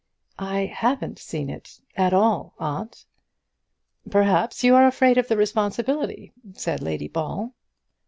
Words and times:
"I 0.39 0.65
haven't 0.65 1.19
seen 1.19 1.47
it 1.47 1.79
at 1.95 2.11
all, 2.11 2.55
aunt." 2.57 3.05
"Perhaps 4.09 4.63
you 4.63 4.73
are 4.73 4.87
afraid 4.87 5.19
of 5.19 5.27
the 5.27 5.37
responsibility," 5.37 6.33
said 6.53 6.81
Lady 6.81 7.07
Ball. 7.07 7.53